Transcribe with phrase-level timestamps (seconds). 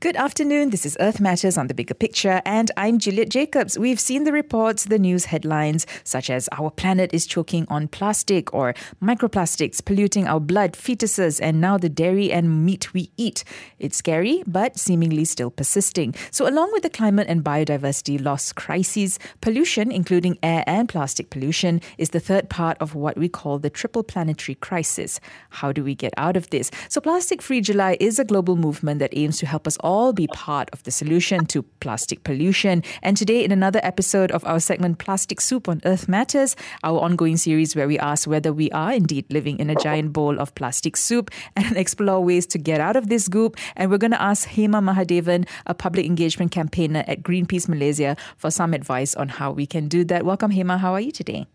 [0.00, 0.70] Good afternoon.
[0.70, 3.76] This is Earth Matters on the Bigger Picture, and I'm Juliet Jacobs.
[3.76, 8.54] We've seen the reports, the news headlines, such as our planet is choking on plastic
[8.54, 13.42] or microplastics polluting our blood, fetuses, and now the dairy and meat we eat.
[13.80, 16.14] It's scary, but seemingly still persisting.
[16.30, 21.80] So, along with the climate and biodiversity loss crises, pollution, including air and plastic pollution,
[21.98, 25.18] is the third part of what we call the triple planetary crisis.
[25.50, 26.70] How do we get out of this?
[26.88, 30.12] So, Plastic Free July is a global movement that aims to help us all all
[30.12, 32.82] be part of the solution to plastic pollution.
[33.02, 37.38] And today, in another episode of our segment Plastic Soup on Earth Matters, our ongoing
[37.38, 40.94] series where we ask whether we are indeed living in a giant bowl of plastic
[40.94, 43.56] soup and explore ways to get out of this goop.
[43.76, 48.50] And we're going to ask Hema Mahadevan, a public engagement campaigner at Greenpeace Malaysia, for
[48.50, 50.26] some advice on how we can do that.
[50.26, 50.78] Welcome, Hema.
[50.78, 51.46] How are you today?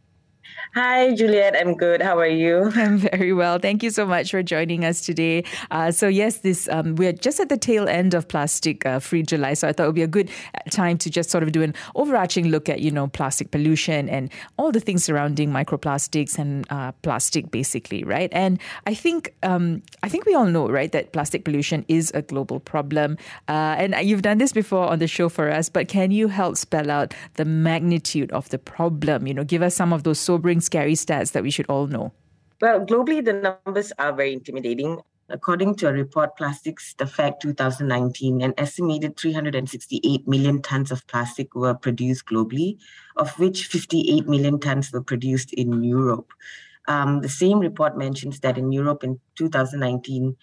[0.75, 1.55] Hi, Juliet.
[1.55, 2.01] I'm good.
[2.01, 2.71] How are you?
[2.75, 3.59] I'm very well.
[3.59, 5.43] Thank you so much for joining us today.
[5.71, 9.23] Uh, so, yes, this um, we're just at the tail end of Plastic uh, Free
[9.23, 10.31] July, so I thought it would be a good
[10.71, 14.31] time to just sort of do an overarching look at you know plastic pollution and
[14.57, 18.29] all the things surrounding microplastics and uh, plastic, basically, right?
[18.33, 22.21] And I think um, I think we all know, right, that plastic pollution is a
[22.21, 25.69] global problem, uh, and you've done this before on the show for us.
[25.69, 29.27] But can you help spell out the magnitude of the problem?
[29.27, 32.11] You know, give us some of those sobering scary stats that we should all know?
[32.59, 34.99] Well, globally, the numbers are very intimidating.
[35.29, 41.53] According to a report, Plastics the Fact 2019, an estimated 368 million tons of plastic
[41.55, 42.77] were produced globally,
[43.15, 46.31] of which 58 million tons were produced in Europe.
[46.87, 50.35] Um, the same report mentions that in Europe in 2019,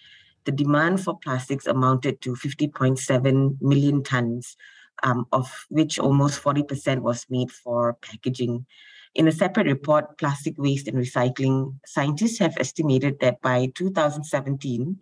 [0.45, 4.55] the demand for plastics amounted to 50.7 million tons,
[5.03, 8.65] um, of which almost 40% was made for packaging.
[9.13, 14.97] In a separate report, Plastic Waste and Recycling, scientists have estimated that by 2017,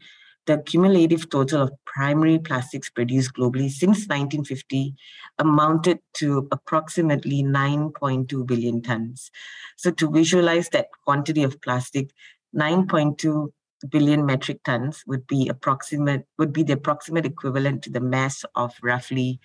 [0.47, 4.95] the cumulative total of primary plastics produced globally since 1950
[5.37, 9.29] amounted to approximately 9.2 billion tons.
[9.77, 12.09] So to visualize that quantity of plastic,
[12.55, 13.49] 9.2
[13.91, 18.73] billion metric tons would be approximate would be the approximate equivalent to the mass of
[18.81, 19.39] roughly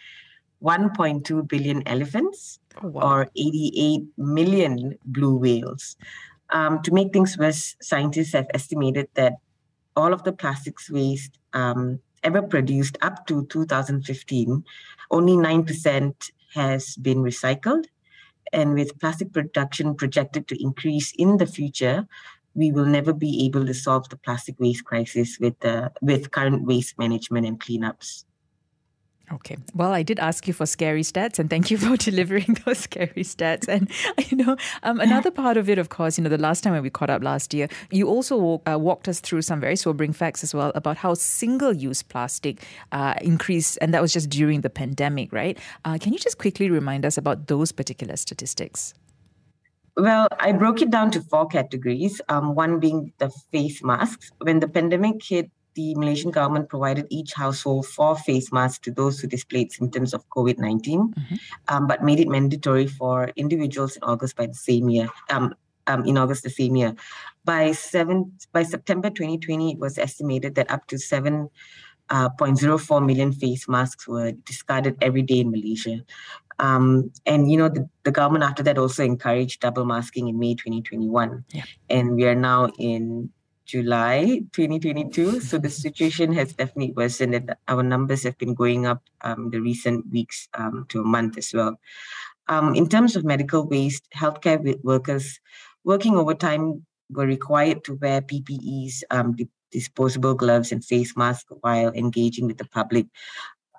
[0.65, 3.03] 1.2 billion elephants oh, wow.
[3.03, 5.97] or 88 million blue whales.
[6.51, 9.35] Um, to make things worse, scientists have estimated that
[9.97, 14.65] all of the plastics waste um, ever produced up to 2015,
[15.11, 17.85] only 9% has been recycled.
[18.53, 22.07] And with plastic production projected to increase in the future,
[22.55, 26.65] we will never be able to solve the plastic waste crisis with, uh, with current
[26.65, 28.25] waste management and cleanups.
[29.33, 29.57] Okay.
[29.75, 33.25] Well, I did ask you for scary stats, and thank you for delivering those scary
[33.25, 33.67] stats.
[33.69, 33.91] And
[34.31, 36.83] you know, um, another part of it, of course, you know, the last time when
[36.83, 40.45] we caught up last year, you also uh, walked us through some very sobering facts
[40.45, 45.33] as well about how single-use plastic uh, increased, and that was just during the pandemic,
[45.33, 45.59] right?
[45.85, 48.93] Uh, can you just quickly remind us about those particular statistics?
[49.97, 52.21] Well, I broke it down to four categories.
[52.29, 54.33] Um, one being the face masks.
[54.39, 59.21] When the pandemic hit, the Malaysian government provided each household four face masks to those
[59.21, 61.35] who displayed symptoms of COVID 19, mm-hmm.
[61.69, 65.09] um, but made it mandatory for individuals in August by the same year.
[65.31, 65.55] Um,
[65.87, 66.95] um, in August the same year.
[67.45, 71.51] By seven by September 2020, it was estimated that up to seven
[72.11, 76.01] uh, 0.04 million face masks were discarded every day in Malaysia.
[76.59, 80.55] Um, and you know the, the government after that also encouraged double masking in May
[80.55, 81.65] 2021, yeah.
[81.91, 83.31] and we are now in
[83.67, 85.41] July 2022.
[85.41, 89.61] So the situation has definitely worsened and our numbers have been going up um, the
[89.61, 91.79] recent weeks um, to a month as well.
[92.49, 95.41] Um, in terms of medical waste, healthcare workers
[95.85, 99.37] working overtime were required to wear PPEs, um,
[99.71, 103.07] disposable gloves and face masks while engaging with the public.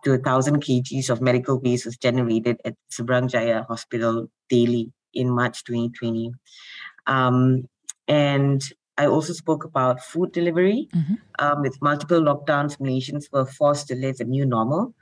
[0.04, 5.30] To a thousand kgs of medical waste was generated at Seberang Jaya Hospital daily in
[5.30, 6.32] March 2020.
[7.08, 7.68] Um,
[8.08, 8.62] and
[8.98, 10.88] I also spoke about food delivery.
[10.96, 11.16] Mm-hmm.
[11.40, 14.94] Um, with multiple lockdowns, Malaysians were forced to live a new normal.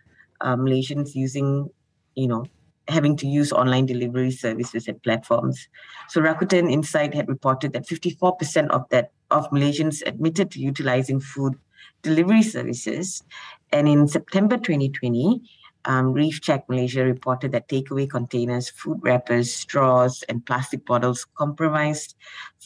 [0.42, 1.70] Uh, Malaysians using,
[2.16, 2.46] you know,
[2.88, 5.68] having to use online delivery services and platforms.
[6.10, 11.54] So Rakuten Insight had reported that 54% of that of Malaysians admitted to utilizing food
[12.02, 13.24] delivery services.
[13.72, 15.42] And in September 2020,
[15.86, 22.16] um, Reef Check Malaysia reported that takeaway containers, food wrappers, straws, and plastic bottles comprised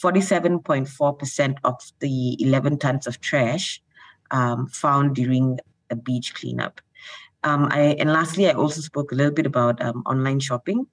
[0.00, 3.82] 47.4% of the 11 tons of trash
[4.30, 5.58] um, found during
[5.90, 6.80] a beach cleanup.
[7.44, 10.86] Um, I, and lastly, I also spoke a little bit about um, online shopping,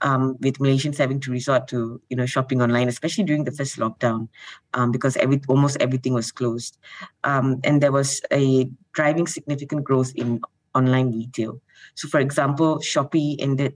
[0.00, 3.76] um, with Malaysians having to resort to you know shopping online, especially during the first
[3.78, 4.28] lockdown,
[4.74, 6.78] um, because every almost everything was closed,
[7.24, 10.40] um, and there was a driving significant growth in
[10.74, 11.60] online retail.
[11.94, 13.74] So, for example, Shopee ended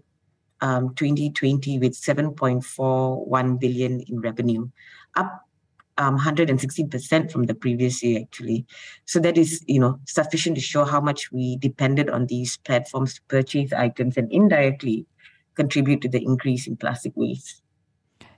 [0.60, 4.68] 2020 um, with 7.41 billion in revenue,
[5.16, 5.46] up
[5.98, 8.66] um, 116% from the previous year actually
[9.04, 13.14] so that is you know sufficient to show how much we depended on these platforms
[13.14, 15.06] to purchase items and indirectly
[15.54, 17.61] contribute to the increase in plastic waste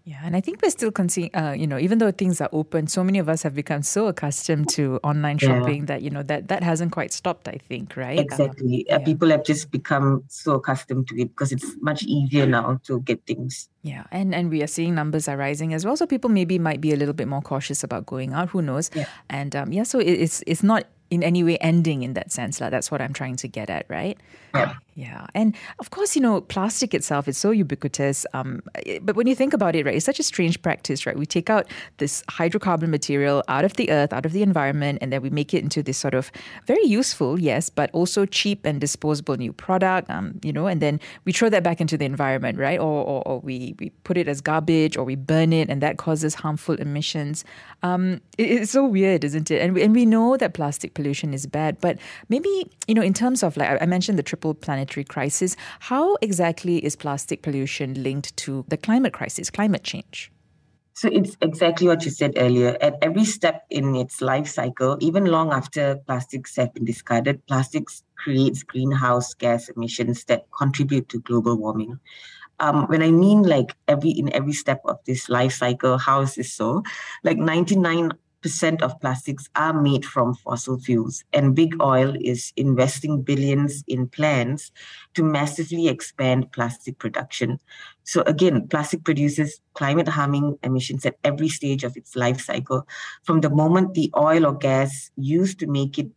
[0.06, 1.35] yeah, and I think we're still continuing.
[1.35, 4.06] Uh, you know, even though things are open, so many of us have become so
[4.06, 5.87] accustomed to online shopping yeah.
[5.87, 7.49] that you know that that hasn't quite stopped.
[7.49, 8.21] I think, right?
[8.21, 8.85] Exactly.
[8.91, 9.05] Uh, yeah.
[9.05, 13.25] People have just become so accustomed to it because it's much easier now to get
[13.25, 13.71] things.
[13.83, 15.97] Yeah, and and we are seeing numbers are rising as well.
[15.97, 18.50] So people maybe might be a little bit more cautious about going out.
[18.50, 18.91] Who knows?
[18.95, 19.07] Yeah.
[19.31, 22.61] And um, yeah, so it, it's it's not in any way ending in that sense.
[22.61, 24.19] Like, that's what I'm trying to get at, right?
[24.55, 24.75] Yeah.
[24.96, 25.26] Yeah.
[25.35, 28.25] And of course, you know, plastic itself is so ubiquitous.
[28.32, 28.62] Um,
[29.02, 31.19] but when you think about it, right, it's such a strange practice, right?
[31.19, 31.67] We take out
[31.99, 35.52] this hydrocarbon material out of the earth, out of the environment, and then we make
[35.52, 36.31] it into this sort of
[36.67, 41.00] very useful, yes, but also cheap and disposable new product, um, you know, and then
[41.25, 42.79] we throw that back into the environment, right?
[42.79, 45.99] Or, or, or we, we put it as garbage or we burn it and that
[45.99, 47.44] causes harmful emissions.
[47.82, 49.61] Um, it, it's so weird, isn't it?
[49.61, 51.99] And we, and we know that plastic pollution is bad, but
[52.29, 54.55] maybe, you know, in terms of like, I mentioned the triple
[54.85, 60.31] planetary crisis, how exactly is plastic pollution linked to the climate crisis, climate change?
[60.97, 62.77] So it's exactly what you said earlier.
[62.81, 68.05] At every step in its life cycle, even long after plastics have been discarded, plastics
[68.17, 71.99] creates greenhouse gas emissions that contribute to global warming.
[72.61, 76.37] Um, when I mean like every in every step of this life cycle, how is
[76.37, 76.85] this so?
[77.25, 78.13] Like 99
[78.44, 84.06] percent of plastics are made from fossil fuels, and big oil is investing billions in
[84.06, 84.70] plans
[85.14, 87.58] to massively expand plastic production.
[88.05, 92.87] So again, plastic produces climate harming emissions at every stage of its life cycle,
[93.23, 96.11] from the moment the oil or gas used to make it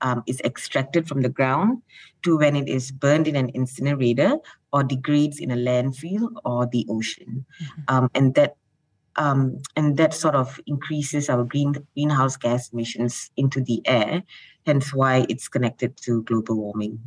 [0.00, 1.82] um, is extracted from the ground
[2.22, 4.38] to when it is burned in an incinerator
[4.72, 7.44] or degrades in a landfill or the ocean.
[7.44, 7.82] Mm-hmm.
[7.88, 8.56] Um, and that
[9.16, 14.22] um, and that sort of increases our green greenhouse gas emissions into the air,
[14.66, 17.00] hence why it's connected to global warming.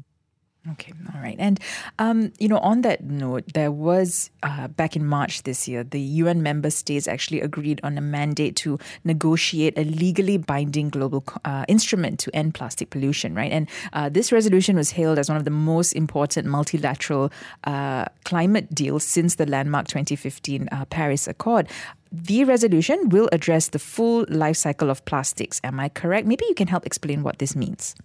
[0.74, 1.38] Okay, all right.
[1.40, 1.58] And,
[2.00, 6.02] um, you know, on that note, there was uh, back in March this year, the
[6.02, 11.64] UN member states actually agreed on a mandate to negotiate a legally binding global uh,
[11.70, 13.52] instrument to end plastic pollution, right?
[13.52, 17.32] And uh, this resolution was hailed as one of the most important multilateral
[17.64, 21.70] uh, climate deals since the landmark 2015 uh, Paris Accord.
[22.12, 25.62] The resolution will address the full life cycle of plastics.
[25.64, 26.26] Am I correct?
[26.26, 27.96] Maybe you can help explain what this means.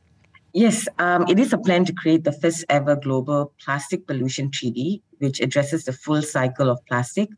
[0.52, 5.02] Yes, um, it is a plan to create the first ever global plastic pollution treaty,
[5.18, 7.28] which addresses the full cycle of plastic,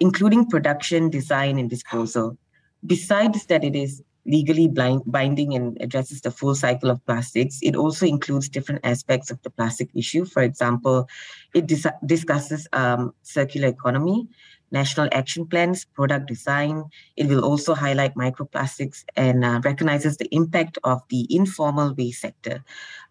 [0.00, 2.36] including production, design, and disposal.
[2.84, 7.58] Besides that, it is legally blind, binding and addresses the full cycle of plastics.
[7.62, 10.24] It also includes different aspects of the plastic issue.
[10.24, 11.08] For example,
[11.54, 14.26] it dis- discusses um, circular economy,
[14.74, 16.84] national action plans, product design.
[17.16, 22.62] It will also highlight microplastics and uh, recognizes the impact of the informal waste sector.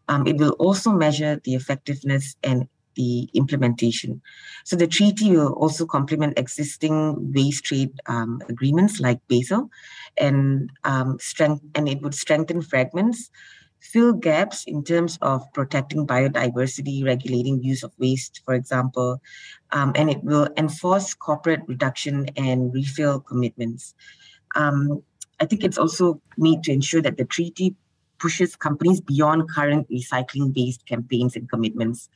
[0.10, 4.22] Um, it will also measure the effectiveness and the implementation.
[4.66, 9.72] So the treaty will also complement existing waste trade um, agreements like Basel,
[10.18, 13.32] and um, strength and it would strengthen fragments
[13.84, 19.22] fill gaps in terms of protecting biodiversity, regulating use of waste, for example,
[19.72, 23.94] um, and it will enforce corporate reduction and refill commitments.
[24.56, 25.04] Um,
[25.40, 27.76] I think it's also need to ensure that the treaty
[28.20, 32.08] pushes companies beyond current recycling-based campaigns and commitments.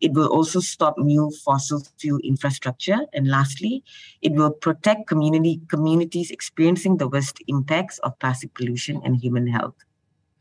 [0.00, 2.98] It will also stop new fossil fuel infrastructure.
[3.12, 3.84] And lastly,
[4.20, 9.76] it will protect community communities experiencing the worst impacts of plastic pollution and human health.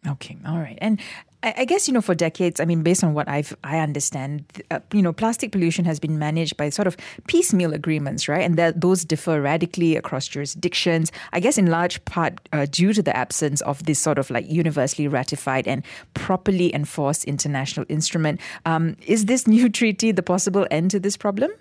[0.05, 0.77] Okay, all right.
[0.81, 0.99] And
[1.43, 4.79] I, guess you know for decades, I mean, based on what I've I understand, uh,
[4.93, 6.95] you know, plastic pollution has been managed by sort of
[7.27, 8.43] piecemeal agreements, right?
[8.43, 11.11] And that those differ radically across jurisdictions.
[11.33, 14.49] I guess in large part uh, due to the absence of this sort of like
[14.49, 15.83] universally ratified and
[16.13, 18.39] properly enforced international instrument.
[18.65, 21.51] Um, is this new treaty the possible end to this problem?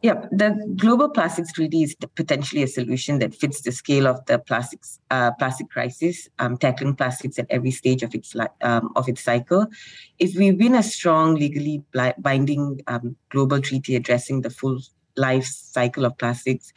[0.00, 4.38] Yeah, the Global Plastics Treaty is potentially a solution that fits the scale of the
[4.38, 9.22] plastics uh, plastic crisis, um, tackling plastics at every stage of its um, of its
[9.22, 9.66] cycle.
[10.20, 11.82] If we win a strong, legally
[12.18, 14.78] binding um, global treaty addressing the full
[15.16, 16.72] life cycle of plastics,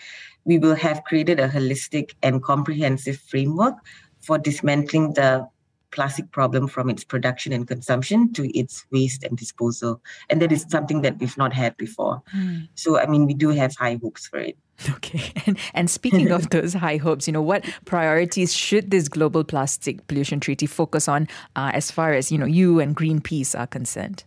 [0.45, 3.75] we will have created a holistic and comprehensive framework
[4.21, 5.47] for dismantling the
[5.91, 10.01] plastic problem from its production and consumption to its waste and disposal.
[10.29, 12.21] And that is something that we've not had before.
[12.35, 12.69] Mm.
[12.75, 14.57] So, I mean, we do have high hopes for it.
[14.89, 15.31] Okay.
[15.45, 20.07] And, and speaking of those high hopes, you know, what priorities should this global plastic
[20.07, 24.23] pollution treaty focus on uh, as far as, you know, you and Greenpeace are concerned?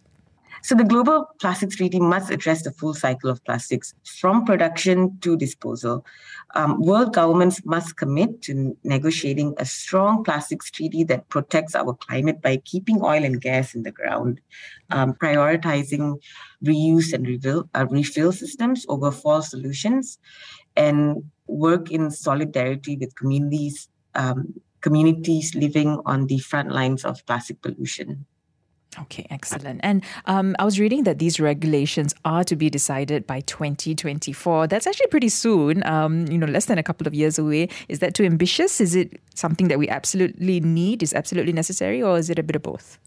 [0.64, 5.36] So the Global Plastics Treaty must address the full cycle of plastics from production to
[5.36, 6.06] disposal.
[6.54, 12.40] Um, world governments must commit to negotiating a strong plastics treaty that protects our climate
[12.40, 14.40] by keeping oil and gas in the ground,
[14.90, 16.18] um, prioritizing
[16.64, 20.18] reuse and refill, uh, refill systems over false solutions,
[20.76, 27.60] and work in solidarity with communities um, communities living on the front lines of plastic
[27.60, 28.24] pollution.
[29.02, 29.80] Okay, excellent.
[29.82, 34.66] And um, I was reading that these regulations are to be decided by 2024.
[34.68, 37.68] That's actually pretty soon, um, you know, less than a couple of years away.
[37.88, 38.80] Is that too ambitious?
[38.80, 42.56] Is it something that we absolutely need, is absolutely necessary, or is it a bit
[42.56, 42.98] of both?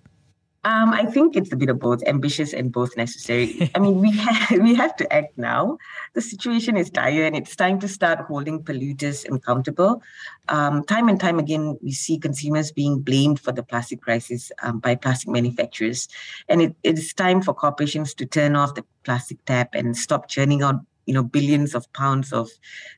[0.67, 3.71] Um, I think it's a bit of both, ambitious and both necessary.
[3.74, 5.77] I mean, we have we have to act now.
[6.13, 10.03] The situation is dire, and it's time to start holding polluters accountable.
[10.50, 14.79] Um, time and time again, we see consumers being blamed for the plastic crisis um,
[14.79, 16.09] by plastic manufacturers,
[16.50, 20.27] and it, it is time for corporations to turn off the plastic tap and stop
[20.27, 22.50] churning out you know billions of pounds of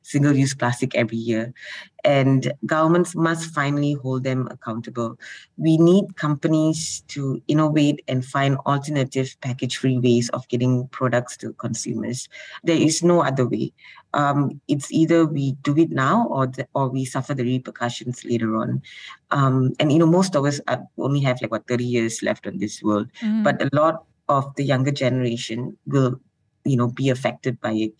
[0.02, 1.54] single-use plastic every year.
[2.02, 5.18] And governments must finally hold them accountable.
[5.58, 12.26] We need companies to innovate and find alternative package-free ways of getting products to consumers.
[12.64, 13.72] There is no other way.
[14.14, 18.56] Um, it's either we do it now or the, or we suffer the repercussions later
[18.56, 18.82] on.
[19.30, 20.60] Um, and you know most of us
[20.98, 23.08] only have like what 30 years left on this world.
[23.22, 23.44] Mm.
[23.44, 26.18] but a lot of the younger generation will
[26.64, 27.92] you know be affected by it.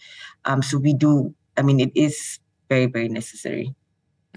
[0.45, 2.38] Um so we do i mean it is
[2.69, 3.75] very very necessary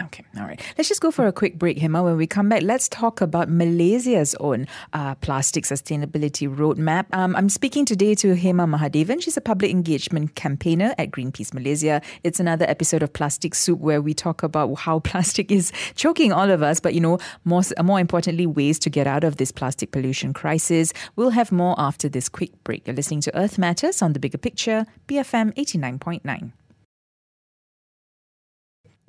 [0.02, 0.60] Okay, all right.
[0.76, 2.04] Let's just go for a quick break, Hema.
[2.04, 7.06] When we come back, let's talk about Malaysia's own uh, plastic sustainability roadmap.
[7.14, 9.22] Um, I'm speaking today to Hema Mahadevan.
[9.22, 12.02] She's a public engagement campaigner at Greenpeace Malaysia.
[12.24, 16.50] It's another episode of Plastic Soup where we talk about how plastic is choking all
[16.50, 19.92] of us, but you know, more more importantly, ways to get out of this plastic
[19.92, 20.92] pollution crisis.
[21.16, 22.88] We'll have more after this quick break.
[22.88, 26.52] You're listening to Earth Matters on the Bigger Picture, BFM 89.9.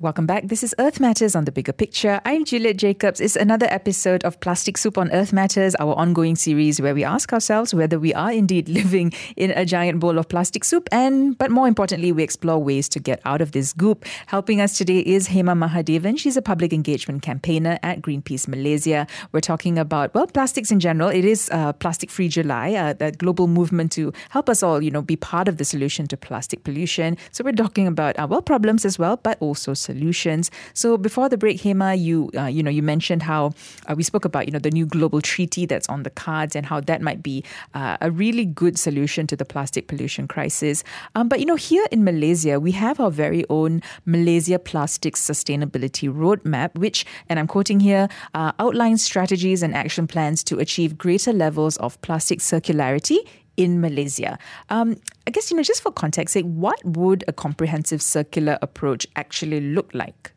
[0.00, 0.48] Welcome back.
[0.48, 2.20] This is Earth Matters on the Bigger Picture.
[2.24, 3.20] I'm Juliet Jacobs.
[3.20, 7.32] It's another episode of Plastic Soup on Earth Matters, our ongoing series where we ask
[7.32, 11.52] ourselves whether we are indeed living in a giant bowl of plastic soup and but
[11.52, 14.04] more importantly, we explore ways to get out of this goop.
[14.26, 16.18] Helping us today is Hema Mahadevan.
[16.18, 19.06] She's a public engagement campaigner at Greenpeace Malaysia.
[19.30, 21.08] We're talking about well, plastics in general.
[21.08, 24.90] It is uh, Plastic Free July, uh, the global movement to help us all, you
[24.90, 27.16] know, be part of the solution to plastic pollution.
[27.30, 30.50] So we're talking about uh, well problems as well, but also solutions.
[30.72, 33.52] So before the break, Hema, you uh, you know you mentioned how
[33.86, 36.66] uh, we spoke about you know the new global treaty that's on the cards and
[36.66, 40.82] how that might be uh, a really good solution to the plastic pollution crisis.
[41.14, 46.12] Um, but you know here in Malaysia, we have our very own Malaysia Plastics Sustainability
[46.12, 51.32] Roadmap, which and I'm quoting here uh, outlines strategies and action plans to achieve greater
[51.32, 53.18] levels of plastic circularity
[53.56, 54.38] in Malaysia.
[54.70, 54.96] Um,
[55.26, 59.92] I guess, you know, just for context what would a comprehensive circular approach actually look
[59.94, 60.32] like?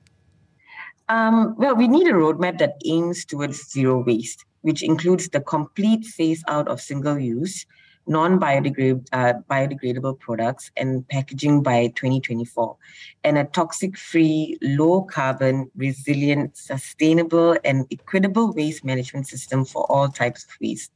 [1.09, 6.05] Um, well, we need a roadmap that aims towards zero waste, which includes the complete
[6.05, 7.65] phase out of single use
[8.07, 12.75] non-biodegradable uh, biodegradable products and packaging by 2024
[13.23, 20.51] and a toxic-free low-carbon resilient sustainable and equitable waste management system for all types of
[20.61, 20.91] waste.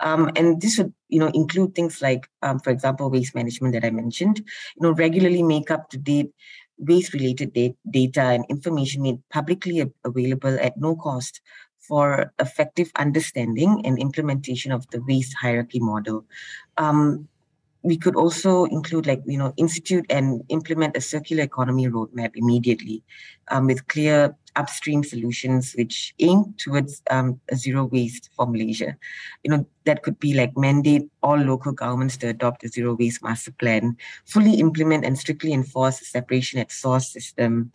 [0.00, 3.84] Um, and this would you know include things like um, for example waste management that
[3.84, 4.38] i mentioned.
[4.38, 6.32] You know regularly make up to date
[6.78, 7.52] waste related
[7.90, 11.40] data and information made publicly available at no cost
[11.88, 16.24] for effective understanding and implementation of the waste hierarchy model.
[16.76, 17.28] Um,
[17.86, 23.02] we could also include like you know institute and implement a circular economy roadmap immediately
[23.48, 28.96] um, with clear upstream solutions which aim towards um, zero waste for malaysia
[29.44, 33.22] you know that could be like mandate all local governments to adopt a zero waste
[33.22, 37.70] master plan fully implement and strictly enforce a separation at source system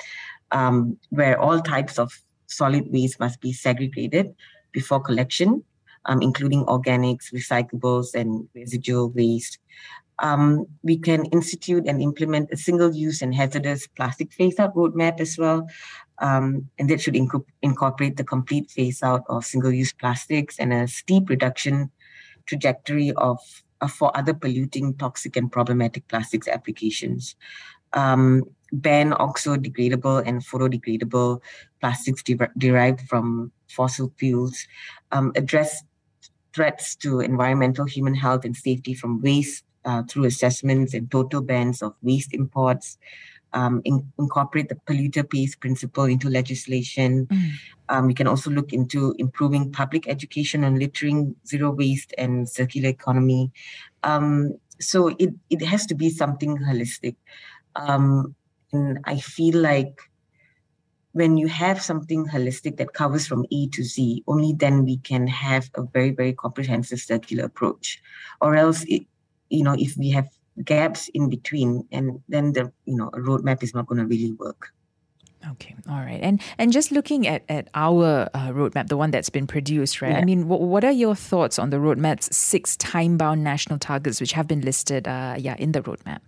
[0.51, 4.35] um, where all types of solid waste must be segregated
[4.71, 5.63] before collection,
[6.05, 9.59] um, including organics, recyclables, and residual waste.
[10.19, 15.67] Um, we can institute and implement a single-use and hazardous plastic phase-out roadmap as well,
[16.19, 21.29] um, and that should inc- incorporate the complete phase-out of single-use plastics and a steep
[21.29, 21.89] reduction
[22.45, 23.39] trajectory of
[23.81, 27.35] uh, for other polluting, toxic, and problematic plastics applications.
[27.93, 31.41] Um, ban oxo-degradable and photodegradable
[31.79, 34.67] plastics de- derived from fossil fuels,
[35.11, 35.83] um, address
[36.53, 41.81] threats to environmental, human health, and safety from waste uh, through assessments and total bans
[41.81, 42.97] of waste imports,
[43.53, 47.25] um, in, incorporate the polluter pays principle into legislation.
[47.27, 47.51] Mm.
[47.89, 52.89] Um, we can also look into improving public education on littering, zero waste, and circular
[52.89, 53.51] economy.
[54.03, 57.15] Um, so it, it has to be something holistic.
[57.75, 58.35] Um,
[58.73, 60.01] and I feel like
[61.13, 65.27] when you have something holistic that covers from A to Z, only then we can
[65.27, 68.01] have a very, very comprehensive circular approach.
[68.39, 69.05] Or else, it,
[69.49, 70.29] you know, if we have
[70.63, 74.31] gaps in between, and then the you know a roadmap is not going to really
[74.33, 74.73] work.
[75.49, 79.29] Okay, all right, and and just looking at at our uh, roadmap, the one that's
[79.29, 80.11] been produced, right?
[80.11, 80.19] Yeah.
[80.19, 84.21] I mean, what, what are your thoughts on the roadmap's six time bound national targets,
[84.21, 86.19] which have been listed, uh, yeah, in the roadmap?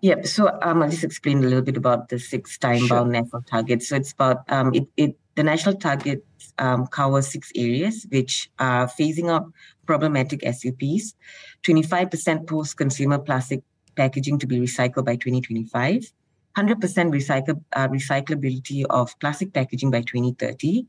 [0.00, 3.22] Yeah, so um, I'll just explain a little bit about the six time bound sure.
[3.22, 3.88] national targets.
[3.88, 8.86] So it's about um, it, it the national targets um, cover six areas, which are
[8.86, 9.50] phasing out
[9.86, 11.14] problematic SUPs,
[11.62, 13.62] 25% post consumer plastic
[13.96, 16.12] packaging to be recycled by 2025,
[16.56, 16.78] 100%
[17.10, 20.86] recycle, uh, recyclability of plastic packaging by 2030,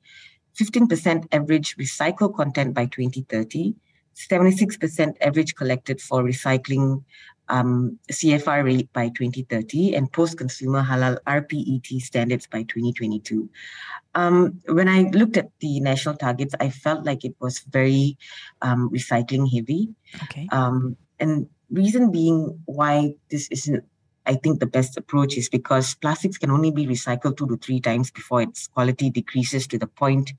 [0.57, 3.73] 15% average recycled content by 2030,
[4.15, 7.03] 76% average collected for recycling
[7.49, 13.49] um, CFR rate by 2030 and post-consumer halal RPET standards by 2022.
[14.15, 18.17] Um, when I looked at the national targets, I felt like it was very
[18.61, 19.89] um, recycling heavy.
[20.23, 20.47] Okay.
[20.51, 23.83] Um, and reason being why this isn't
[24.27, 27.79] I think the best approach is because plastics can only be recycled two to three
[27.79, 30.33] times before its quality decreases to the point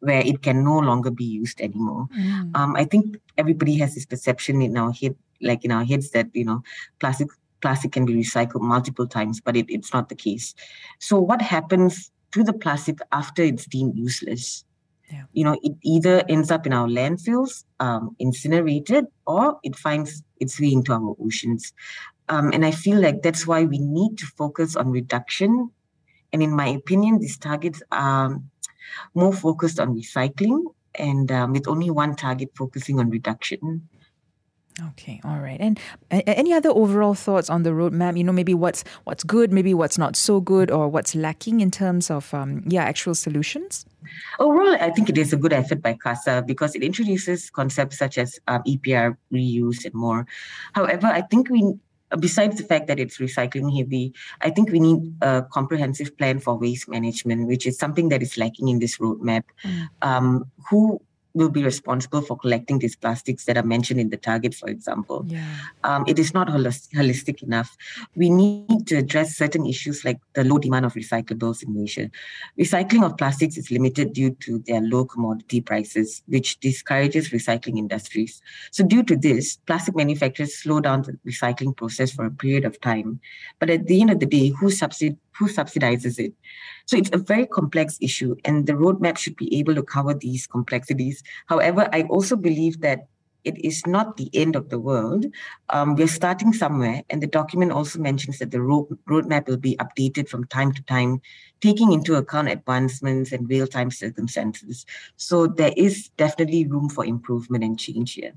[0.00, 2.06] where it can no longer be used anymore.
[2.16, 2.56] Mm.
[2.56, 6.28] Um, I think everybody has this perception in our head, like in our heads, that
[6.34, 6.62] you know,
[6.98, 7.28] plastic
[7.60, 10.54] plastic can be recycled multiple times, but it, it's not the case.
[10.98, 14.64] So what happens to the plastic after it's deemed useless?
[15.10, 15.22] Yeah.
[15.32, 20.60] You know, it either ends up in our landfills, um, incinerated, or it finds its
[20.60, 21.72] way into our oceans.
[22.28, 25.70] Um, and I feel like that's why we need to focus on reduction.
[26.32, 28.38] And in my opinion, these targets are
[29.14, 33.88] more focused on recycling and um, with only one target focusing on reduction.
[34.90, 35.60] Okay, all right.
[35.60, 35.78] And
[36.12, 38.16] uh, any other overall thoughts on the roadmap?
[38.16, 41.70] You know, maybe what's what's good, maybe what's not so good, or what's lacking in
[41.72, 43.84] terms of um, yeah actual solutions.
[44.38, 48.18] Overall, I think it is a good effort by KASA because it introduces concepts such
[48.18, 50.26] as um, EPR reuse and more.
[50.74, 51.74] However, I think we
[52.20, 56.56] besides the fact that it's recycling heavy, I think we need a comprehensive plan for
[56.56, 59.44] waste management, which is something that is lacking in this roadmap.
[59.64, 59.88] Mm.
[60.02, 61.00] Um, who
[61.38, 65.24] will be responsible for collecting these plastics that are mentioned in the target, for example.
[65.26, 65.54] Yeah.
[65.84, 67.76] Um, it is not holistic enough.
[68.14, 72.10] We need to address certain issues like the low demand of recyclables in Malaysia.
[72.58, 78.42] Recycling of plastics is limited due to their low commodity prices, which discourages recycling industries.
[78.72, 82.80] So, due to this, plastic manufacturers slow down the recycling process for a period of
[82.80, 83.20] time.
[83.60, 86.34] But at the end of the day, who subsidi- who subsidizes it?
[86.88, 90.46] So it's a very complex issue, and the roadmap should be able to cover these
[90.46, 91.22] complexities.
[91.44, 93.08] However, I also believe that
[93.44, 95.26] it is not the end of the world.
[95.68, 99.76] Um, we're starting somewhere, and the document also mentions that the road, roadmap will be
[99.76, 101.20] updated from time to time,
[101.60, 104.86] taking into account advancements and real time circumstances.
[105.16, 108.32] So there is definitely room for improvement and change here.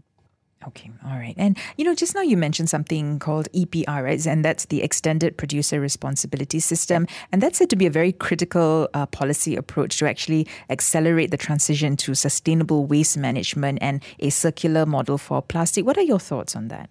[0.68, 1.34] Okay, all right.
[1.38, 4.28] And you know, just now you mentioned something called EPR, right?
[4.28, 7.08] And that's the Extended Producer Responsibility System.
[7.32, 11.38] And that's said to be a very critical uh, policy approach to actually accelerate the
[11.38, 15.86] transition to sustainable waste management and a circular model for plastic.
[15.86, 16.90] What are your thoughts on that?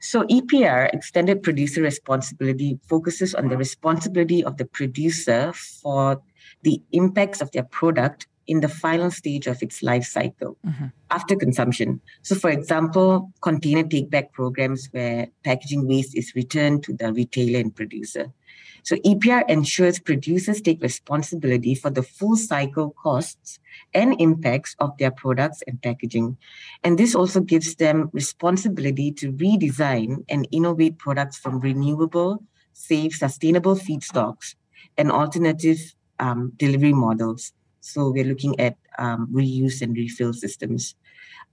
[0.00, 6.20] So, EPR, Extended Producer Responsibility, focuses on the responsibility of the producer for
[6.62, 10.86] the impacts of their product in the final stage of its life cycle mm-hmm.
[11.10, 12.00] after consumption.
[12.22, 17.60] So, for example, container take back programs where packaging waste is returned to the retailer
[17.60, 18.32] and producer.
[18.82, 23.58] So, EPR ensures producers take responsibility for the full cycle costs
[23.94, 26.36] and impacts of their products and packaging.
[26.82, 32.42] And this also gives them responsibility to redesign and innovate products from renewable,
[32.74, 34.54] safe, sustainable feedstocks
[34.98, 35.78] and alternative
[36.20, 37.52] um, delivery models
[37.84, 40.94] so we're looking at um, reuse and refill systems.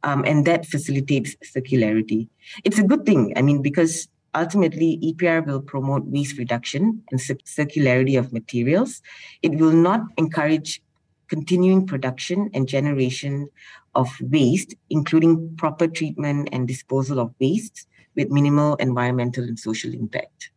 [0.03, 2.27] Um, and that facilitates circularity.
[2.63, 8.17] It's a good thing, I mean, because ultimately EPR will promote waste reduction and circularity
[8.17, 9.01] of materials.
[9.41, 10.81] It will not encourage
[11.27, 13.49] continuing production and generation
[13.95, 20.50] of waste, including proper treatment and disposal of waste with minimal environmental and social impact.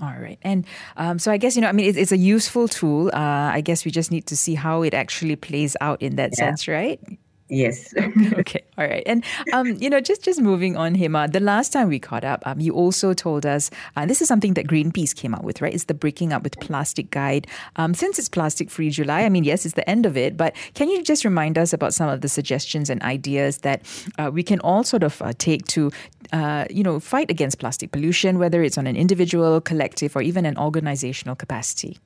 [0.00, 0.38] All right.
[0.42, 3.10] And um, so I guess, you know, I mean, it's, it's a useful tool.
[3.12, 6.32] Uh, I guess we just need to see how it actually plays out in that
[6.32, 6.46] yeah.
[6.46, 7.00] sense, right?
[7.48, 7.94] Yes.
[8.38, 8.64] okay.
[8.76, 9.04] All right.
[9.06, 11.30] And um, you know, just just moving on, Hema.
[11.30, 14.26] The last time we caught up, um, you also told us, and uh, this is
[14.26, 15.72] something that Greenpeace came up with, right?
[15.72, 17.46] It's the breaking up with plastic guide.
[17.76, 20.56] Um, since it's Plastic Free July, I mean, yes, it's the end of it, but
[20.74, 23.82] can you just remind us about some of the suggestions and ideas that
[24.18, 25.92] uh, we can all sort of uh, take to,
[26.32, 30.46] uh, you know, fight against plastic pollution, whether it's on an individual, collective, or even
[30.46, 31.98] an organizational capacity?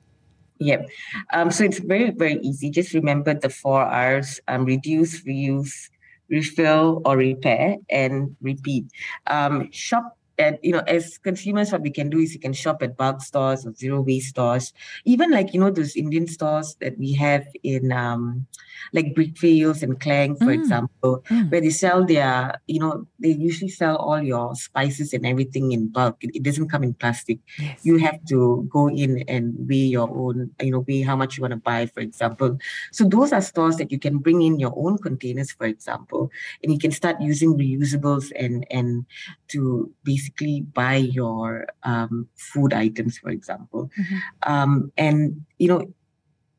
[0.61, 0.89] Yep.
[1.33, 2.69] Um, so it's very, very easy.
[2.69, 5.89] Just remember the four R's um, reduce, reuse,
[6.29, 8.85] refill or repair, and repeat.
[9.25, 12.81] Um, shop and you know as consumers what we can do is you can shop
[12.81, 14.73] at bulk stores or zero waste stores
[15.05, 18.45] even like you know those indian stores that we have in um
[18.93, 20.59] like brickfields and klang for mm.
[20.59, 21.51] example mm.
[21.51, 25.87] where they sell their you know they usually sell all your spices and everything in
[25.87, 27.79] bulk it, it doesn't come in plastic yes.
[27.83, 31.41] you have to go in and weigh your own you know weigh how much you
[31.41, 32.57] want to buy for example
[32.91, 36.29] so those are stores that you can bring in your own containers for example
[36.63, 39.05] and you can start using reusables and and
[39.47, 43.89] to basically basically buy your um, food items, for example.
[43.99, 44.51] Mm-hmm.
[44.51, 45.93] Um, and you know,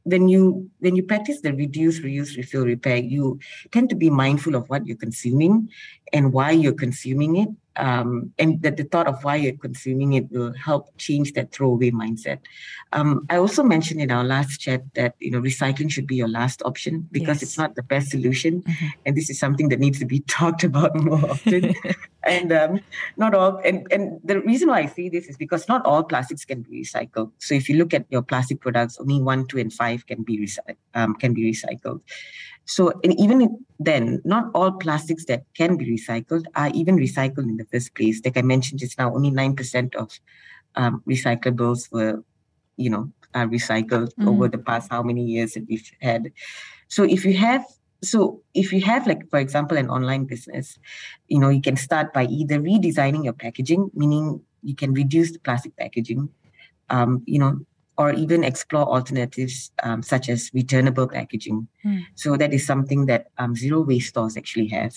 [0.04, 3.38] when you when you practice the reduce, reuse, refill, repair, you
[3.70, 5.68] tend to be mindful of what you're consuming
[6.12, 10.30] and why you're consuming it, um, and that the thought of why you're consuming it
[10.30, 12.38] will help change that throwaway mindset.
[12.92, 16.28] Um, I also mentioned in our last chat that you know recycling should be your
[16.28, 17.42] last option because yes.
[17.42, 18.86] it's not the best solution, mm-hmm.
[19.06, 21.74] and this is something that needs to be talked about more often.
[22.24, 22.80] and um,
[23.16, 26.44] not all, and and the reason why I say this is because not all plastics
[26.44, 27.32] can be recycled.
[27.38, 30.38] So if you look at your plastic products, only one, two, and five can be
[30.38, 32.00] recy- um, can be recycled.
[32.64, 37.56] So, and even then, not all plastics that can be recycled are even recycled in
[37.56, 38.20] the first place.
[38.24, 40.18] Like I mentioned just now, only 9% of
[40.76, 42.22] um, recyclables were,
[42.76, 44.28] you know, are recycled mm.
[44.28, 46.32] over the past how many years that we've had.
[46.88, 47.64] So if you have
[48.02, 50.78] so if you have like for example an online business
[51.28, 55.38] you know you can start by either redesigning your packaging meaning you can reduce the
[55.38, 56.28] plastic packaging
[56.90, 57.60] um, you know
[57.98, 61.68] or even explore alternatives um, such as returnable packaging.
[61.84, 62.02] Mm.
[62.14, 64.94] So that is something that um, zero waste stores actually have,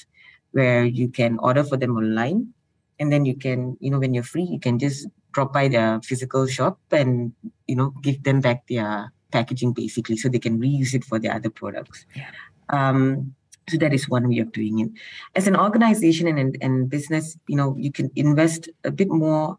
[0.51, 2.53] where you can order for them online,
[2.99, 5.99] and then you can, you know, when you're free, you can just drop by their
[6.01, 7.33] physical shop and
[7.67, 11.33] you know give them back their packaging basically, so they can reuse it for their
[11.33, 12.05] other products.
[12.15, 12.31] Yeah.
[12.69, 13.35] Um,
[13.67, 14.89] so that is one way of doing it.
[15.35, 19.57] As an organization and, and business, you know, you can invest a bit more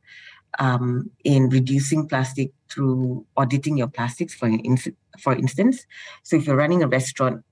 [0.58, 4.78] um, in reducing plastic through auditing your plastics, for in,
[5.20, 5.86] for instance.
[6.22, 7.44] So if you're running a restaurant,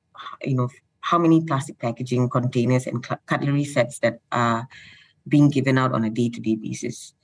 [0.43, 0.69] you know
[1.01, 4.67] how many plastic packaging containers and cutlery sets that are
[5.29, 7.15] being given out on a day-to-day basis.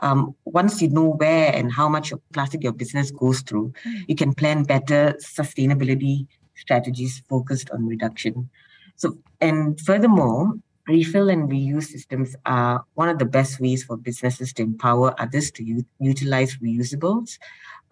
[0.00, 4.02] Um, once you know where and how much of plastic your business goes through, mm.
[4.08, 8.48] you can plan better sustainability strategies focused on reduction.
[8.96, 10.54] So, and furthermore,
[10.88, 15.50] refill and reuse systems are one of the best ways for businesses to empower others
[15.52, 17.38] to u- utilize reusables.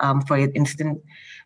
[0.00, 0.98] Um, for instance,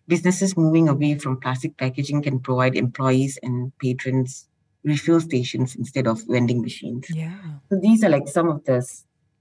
[0.07, 4.49] businesses moving away from plastic packaging can provide employees and patrons
[4.85, 7.07] refill stations instead of vending machines.
[7.11, 7.37] Yeah.
[7.69, 8.87] So these are like some of the,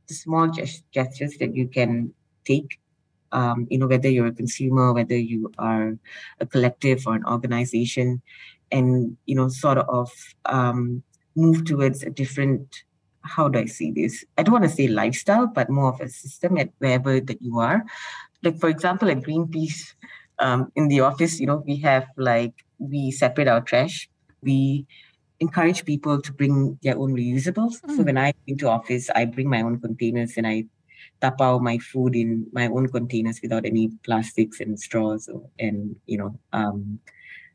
[0.07, 2.13] the small gestures that you can
[2.45, 2.79] take.
[3.31, 5.95] Um, you know, whether you're a consumer, whether you are
[6.39, 8.23] a collective or an organization,
[8.71, 10.11] and you know, sort of
[10.45, 11.03] um,
[11.39, 12.83] move towards a different
[13.23, 14.23] how do I see this?
[14.37, 17.59] I don't want to say lifestyle, but more of a system at wherever that you
[17.59, 17.83] are.
[18.43, 19.93] Like for example, at Greenpeace,
[20.39, 24.09] um, in the office, you know, we have like we separate our trash.
[24.41, 24.85] We
[25.39, 27.81] encourage people to bring their own reusables.
[27.81, 27.97] Mm.
[27.97, 30.65] So when I into office, I bring my own containers and I
[31.21, 35.95] tap out my food in my own containers without any plastics and straws or, and
[36.05, 36.99] you know um,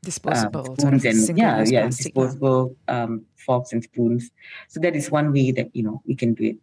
[0.05, 4.31] disposable uh, spoons and yeah yeah disposable um, forks and spoons.
[4.69, 6.57] So that is one way that you know we can do it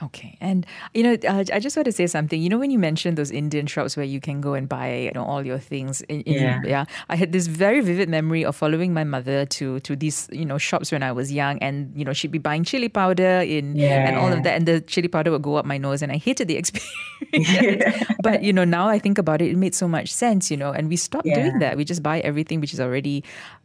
[0.00, 2.40] Okay, and you know, uh, I just want to say something.
[2.40, 5.12] You know, when you mentioned those Indian shops where you can go and buy, you
[5.12, 6.02] know, all your things.
[6.02, 6.60] In, in, yeah.
[6.64, 10.44] yeah, I had this very vivid memory of following my mother to to these, you
[10.44, 13.74] know, shops when I was young, and you know, she'd be buying chili powder in
[13.74, 14.08] yeah.
[14.08, 16.16] and all of that, and the chili powder would go up my nose, and I
[16.16, 16.94] hated the experience.
[17.32, 18.04] yeah.
[18.22, 20.70] But you know, now I think about it, it made so much sense, you know,
[20.70, 21.76] and we stopped doing that.
[21.76, 23.24] We just buy everything which is already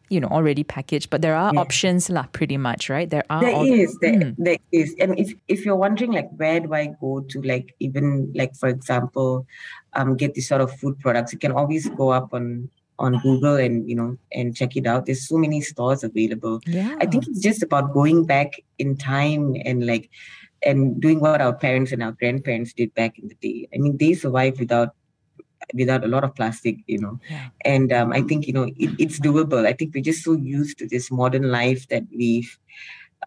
[0.10, 1.60] you know already packaged but there are yeah.
[1.60, 4.36] options lah pretty much right there are there is there, mm.
[4.38, 8.32] there is and if if you're wondering like where do i go to like even
[8.36, 9.46] like for example
[9.94, 13.56] um get this sort of food products you can always go up on on google
[13.56, 17.28] and you know and check it out there's so many stores available yeah i think
[17.28, 20.10] it's just about going back in time and like
[20.66, 23.68] and doing what our parents and our grandparents did back in the day.
[23.74, 24.96] I mean, they survived without
[25.74, 27.20] without a lot of plastic, you know.
[27.30, 27.48] Yeah.
[27.64, 29.66] And um, I think you know it, it's doable.
[29.66, 32.58] I think we're just so used to this modern life that we've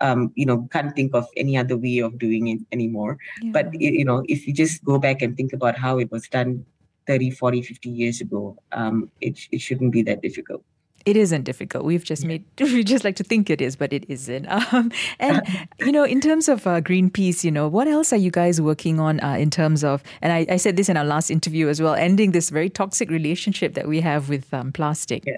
[0.00, 3.50] um, you know can't think of any other way of doing it anymore yeah.
[3.52, 6.64] but you know if you just go back and think about how it was done
[7.06, 10.62] 30 40 50 years ago um, it, it shouldn't be that difficult
[11.06, 11.84] it isn't difficult.
[11.84, 14.46] We've just made we just like to think it is, but it isn't.
[14.72, 15.42] Um, and
[15.78, 18.98] you know, in terms of uh, Greenpeace, you know, what else are you guys working
[18.98, 20.02] on uh, in terms of?
[20.20, 23.08] And I, I, said this in our last interview as well, ending this very toxic
[23.10, 25.24] relationship that we have with um, plastic.
[25.24, 25.36] Yeah.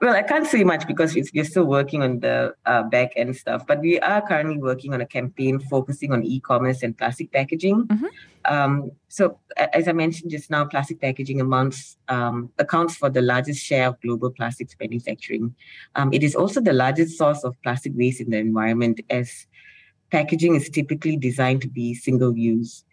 [0.00, 3.66] Well, I can't say much because we're still working on the uh, back end stuff,
[3.66, 7.86] but we are currently working on a campaign focusing on e-commerce and plastic packaging.
[7.86, 8.06] Mm-hmm.
[8.46, 13.62] Um, so, as I mentioned just now, plastic packaging amounts um, accounts for the largest
[13.64, 15.54] share of global plastics manufacturing.
[15.96, 19.46] Um, it is also the largest source of plastic waste in the environment, as
[20.10, 22.84] packaging is typically designed to be single use.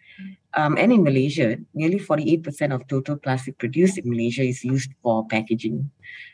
[0.58, 5.24] Um, and in Malaysia, nearly 48% of total plastic produced in Malaysia is used for
[5.28, 5.88] packaging.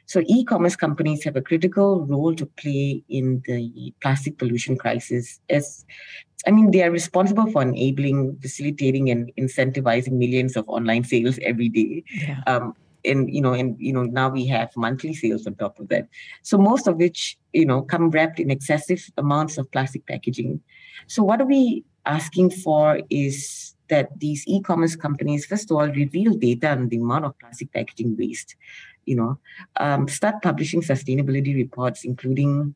[0.06, 5.40] So e-commerce companies have a critical role to play in the plastic pollution crisis.
[5.50, 5.84] As
[6.46, 11.68] I mean, they are responsible for enabling, facilitating, and incentivizing millions of online sales every
[11.68, 12.02] day.
[12.14, 12.40] Yeah.
[12.46, 15.88] Um, and you know, and you know, now we have monthly sales on top of
[15.88, 16.08] that.
[16.40, 20.60] So most of which, you know, come wrapped in excessive amounts of plastic packaging.
[21.08, 26.34] So what are we asking for is that these e-commerce companies, first of all, reveal
[26.34, 28.56] data on the amount of plastic packaging waste.
[29.04, 29.38] You know,
[29.76, 32.74] um, start publishing sustainability reports, including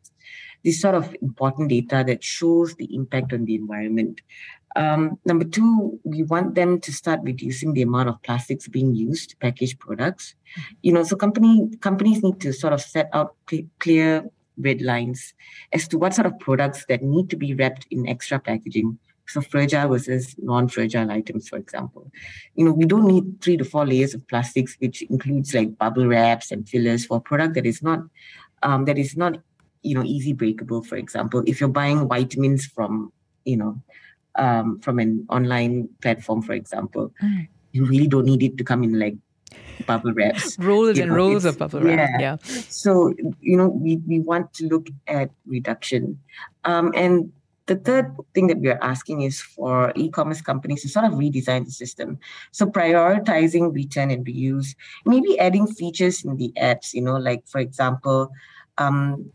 [0.65, 4.21] this sort of important data that shows the impact on the environment.
[4.77, 9.31] Um, number two, we want them to start reducing the amount of plastics being used
[9.31, 10.35] to package products.
[10.83, 15.35] You know, so company companies need to sort of set out cl- clear red lines
[15.73, 19.41] as to what sort of products that need to be wrapped in extra packaging so
[19.41, 22.11] fragile versus non-fragile items, for example.
[22.55, 26.07] You know, we don't need three to four layers of plastics, which includes like bubble
[26.07, 28.01] wraps and fillers for a product that is not
[28.63, 29.39] um, that is not
[29.83, 30.83] you know easy breakable.
[30.83, 33.13] For example, if you're buying vitamins from
[33.45, 33.83] you know
[34.37, 37.49] um, from an online platform, for example, mm.
[37.73, 39.17] you really don't need it to come in like
[39.87, 40.59] bubble wraps.
[40.59, 42.11] Rolls and know, rolls of bubble wrap.
[42.19, 42.19] Yeah.
[42.21, 42.37] yeah.
[42.69, 46.21] So, you know, we, we want to look at reduction.
[46.65, 47.33] Um, and
[47.69, 51.65] the third thing that we are asking is for e-commerce companies to sort of redesign
[51.65, 52.19] the system.
[52.51, 54.75] So prioritizing return and reuse,
[55.07, 58.31] maybe adding features in the apps, you know, like for example,
[58.79, 59.31] um,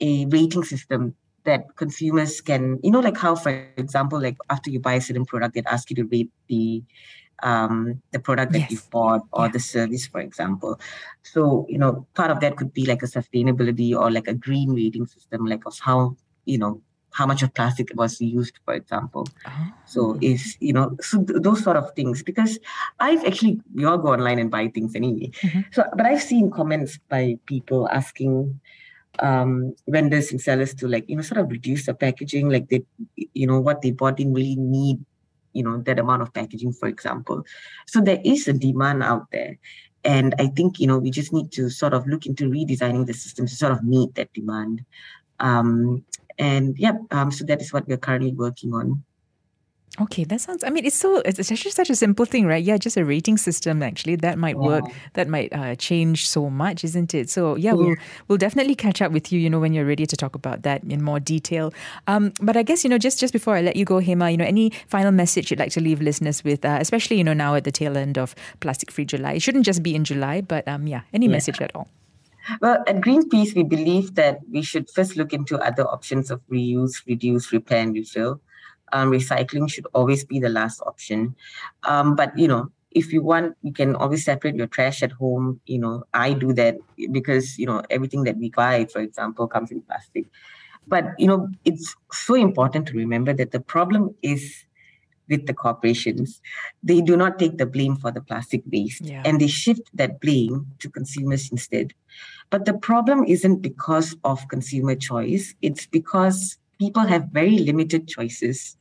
[0.00, 4.78] a rating system that consumers can, you know, like how, for example, like after you
[4.78, 6.84] buy a certain product, they'd ask you to rate the
[7.42, 8.70] um, the product that yes.
[8.70, 9.52] you've bought or yeah.
[9.52, 10.78] the service, for example.
[11.22, 14.74] So, you know, part of that could be like a sustainability or like a green
[14.74, 19.26] rating system, like of how, you know, how much of plastic was used, for example.
[19.46, 19.72] Oh.
[19.86, 22.58] So if you know, so th- those sort of things, because
[23.00, 25.30] I've actually we all go online and buy things anyway.
[25.42, 25.60] Mm-hmm.
[25.72, 28.60] So, but I've seen comments by people asking
[29.20, 32.84] um, vendors and sellers to like you know sort of reduce the packaging, like they,
[33.34, 35.04] you know, what they bought didn't really need,
[35.52, 37.44] you know, that amount of packaging, for example.
[37.86, 39.58] So there is a demand out there.
[40.04, 43.14] And I think, you know, we just need to sort of look into redesigning the
[43.14, 44.84] system to sort of meet that demand.
[45.40, 46.04] Um,
[46.38, 49.04] and yeah, um, so that is what we're currently working on.
[50.00, 50.62] Okay, that sounds.
[50.62, 51.18] I mean, it's so.
[51.24, 52.62] It's actually such a simple thing, right?
[52.62, 53.82] Yeah, just a rating system.
[53.82, 54.66] Actually, that might yeah.
[54.66, 54.84] work.
[55.14, 57.28] That might uh, change so much, isn't it?
[57.28, 57.96] So yeah, yeah, we'll
[58.28, 59.40] we'll definitely catch up with you.
[59.40, 61.72] You know, when you're ready to talk about that in more detail.
[62.06, 64.36] Um, but I guess you know, just just before I let you go, Hema, you
[64.36, 67.56] know, any final message you'd like to leave listeners with, uh, especially you know now
[67.56, 69.32] at the tail end of Plastic Free July.
[69.32, 71.32] It shouldn't just be in July, but um, yeah, any yeah.
[71.32, 71.88] message at all.
[72.60, 77.06] Well, at Greenpeace, we believe that we should first look into other options of reuse,
[77.06, 78.40] reduce, repair, and refill.
[78.92, 81.36] Um, recycling should always be the last option.
[81.84, 85.60] Um, but, you know, if you want, you can always separate your trash at home.
[85.66, 86.76] You know, I do that
[87.12, 90.26] because, you know, everything that we buy, for example, comes in plastic.
[90.86, 94.64] But, you know, it's so important to remember that the problem is
[95.28, 96.40] with the corporations,
[96.82, 99.22] they do not take the blame for the plastic waste yeah.
[99.24, 101.92] and they shift that blame to consumers instead.
[102.50, 108.76] But the problem isn't because of consumer choice, it's because people have very limited choices.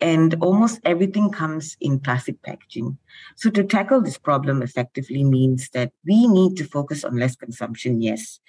[0.00, 2.98] And almost everything comes in plastic packaging.
[3.36, 8.02] So, to tackle this problem effectively means that we need to focus on less consumption,
[8.02, 8.40] yes,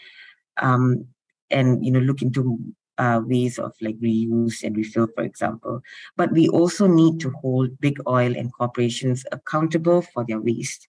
[0.57, 1.07] um,
[1.49, 2.59] and you know look into
[2.97, 5.81] uh, ways of like reuse and refill, for example.
[6.15, 10.87] But we also need to hold big oil and corporations accountable for their waste.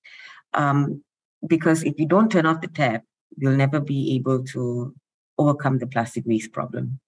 [0.54, 1.02] Um,
[1.46, 3.02] because if you don't turn off the tap,
[3.36, 4.94] you'll never be able to
[5.38, 6.98] overcome the plastic waste problem.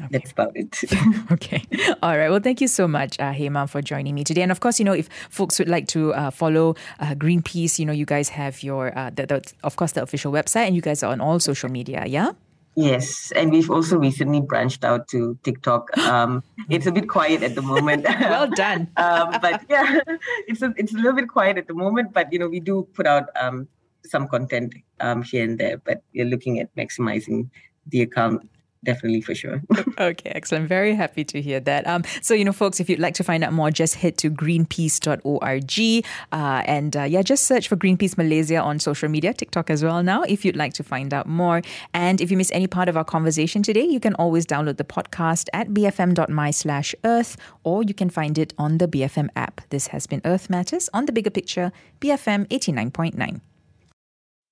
[0.00, 0.08] Okay.
[0.10, 0.80] That's about it.
[1.32, 1.62] okay.
[2.02, 2.28] All right.
[2.28, 4.42] Well, thank you so much, uh, Hema, for joining me today.
[4.42, 7.86] And of course, you know, if folks would like to uh, follow uh, Greenpeace, you
[7.86, 10.82] know, you guys have your, uh, the, the, of course, the official website, and you
[10.82, 12.04] guys are on all social media.
[12.06, 12.32] Yeah.
[12.76, 15.96] Yes, and we've also recently branched out to TikTok.
[15.98, 18.04] Um, it's a bit quiet at the moment.
[18.20, 18.90] well done.
[18.96, 20.00] um, but yeah,
[20.48, 22.12] it's a, it's a little bit quiet at the moment.
[22.12, 23.68] But you know, we do put out um,
[24.04, 25.78] some content um, here and there.
[25.78, 27.48] But we're looking at maximizing
[27.86, 28.48] the account
[28.84, 29.62] definitely for sure.
[29.98, 30.68] okay, excellent.
[30.68, 31.86] Very happy to hear that.
[31.86, 34.30] Um, so, you know, folks, if you'd like to find out more, just head to
[34.30, 39.82] greenpeace.org uh, and uh, yeah, just search for Greenpeace Malaysia on social media, TikTok as
[39.82, 41.62] well now, if you'd like to find out more.
[41.92, 44.84] And if you miss any part of our conversation today, you can always download the
[44.84, 49.60] podcast at bfm.my slash earth or you can find it on the BFM app.
[49.70, 53.40] This has been Earth Matters on the bigger picture, BFM 89.9.